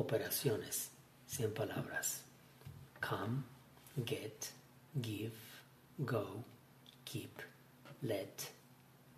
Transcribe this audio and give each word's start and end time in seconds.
operaciones, 0.00 0.88
100 1.28 1.54
palabras. 1.54 2.22
Come, 3.00 3.44
get, 4.04 4.50
give, 5.00 5.32
go, 6.04 6.44
keep, 7.04 7.42
let, 8.02 8.50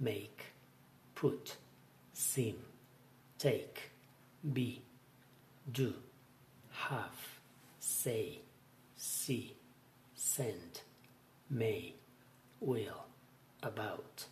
make, 0.01 0.43
put, 1.15 1.57
seem, 2.13 2.57
take, 3.39 3.91
be, 4.53 4.83
do, 5.71 5.95
have, 6.73 7.21
say, 7.79 8.41
see, 8.97 9.55
send, 10.15 10.81
may, 11.49 11.95
will, 12.61 13.07
about, 13.63 14.27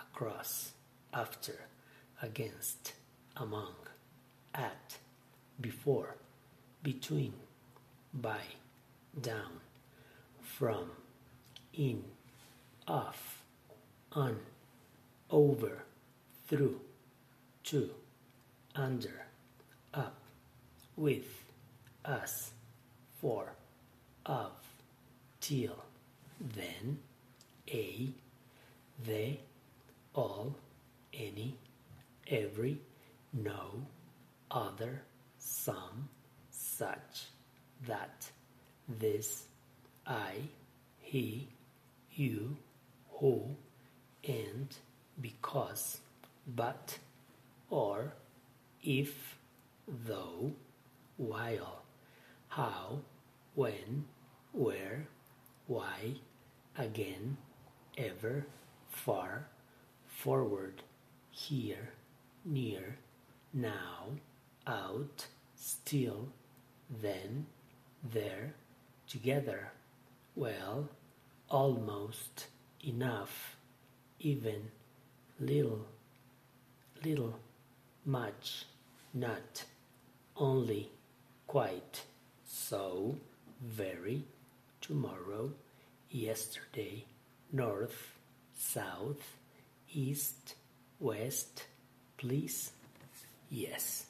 across, 0.00 0.72
after, 1.12 1.66
against, 2.22 2.92
among, 3.36 3.74
at, 4.54 4.98
before, 5.60 6.16
between, 6.82 7.32
by, 8.14 8.40
down, 9.20 9.60
from, 10.42 10.90
in, 11.74 12.02
off, 12.88 13.42
on, 14.12 14.36
over, 15.30 15.82
through, 16.48 16.80
to, 17.64 17.90
under, 18.74 19.26
up, 19.94 20.16
with, 20.96 21.44
us, 22.04 22.50
for, 23.20 23.52
of, 24.26 24.52
till, 25.40 25.84
then, 26.40 26.98
a, 27.68 28.08
they, 29.04 29.40
all, 30.14 30.54
any, 31.12 31.54
every, 32.26 32.78
no, 33.32 33.82
other, 34.50 35.02
some, 35.40 36.08
such, 36.50 37.24
that, 37.86 38.30
this, 38.88 39.44
I, 40.06 40.34
he, 40.98 41.48
you, 42.14 42.56
who, 43.08 43.56
and, 44.28 44.68
because, 45.20 46.00
but, 46.46 46.98
or, 47.70 48.12
if, 48.82 49.36
though, 50.06 50.52
while, 51.16 51.82
how, 52.48 53.00
when, 53.54 54.04
where, 54.52 55.06
why, 55.66 56.14
again, 56.76 57.36
ever, 57.96 58.46
far, 58.88 59.46
forward, 60.06 60.82
here, 61.30 61.90
near, 62.44 62.98
now, 63.54 64.06
out, 64.70 65.26
still, 65.56 66.28
then, 67.02 67.46
there, 68.12 68.54
together, 69.08 69.72
well, 70.36 70.88
almost, 71.48 72.46
enough, 72.86 73.56
even, 74.20 74.70
little, 75.40 75.84
little, 77.04 77.38
much, 78.06 78.64
not, 79.12 79.64
only, 80.36 80.88
quite, 81.48 82.04
so, 82.46 83.16
very, 83.60 84.22
tomorrow, 84.80 85.50
yesterday, 86.10 87.04
north, 87.52 88.12
south, 88.56 89.36
east, 89.92 90.54
west, 91.00 91.66
please, 92.16 92.70
yes. 93.50 94.06